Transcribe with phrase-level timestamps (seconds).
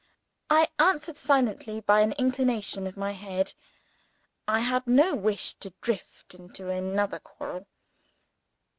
[0.49, 3.53] I answered silently, by an inclination of my head.
[4.47, 7.67] I had no wish to drift into another quarrel.